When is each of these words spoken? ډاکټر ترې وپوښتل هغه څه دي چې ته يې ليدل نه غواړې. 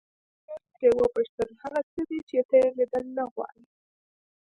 ډاکټر 0.47 0.65
ترې 0.79 0.89
وپوښتل 0.99 1.49
هغه 1.63 1.79
څه 1.91 2.01
دي 2.09 2.19
چې 2.29 2.39
ته 2.47 2.55
يې 2.61 2.67
ليدل 2.77 3.05
نه 3.17 3.23
غواړې. 3.31 3.63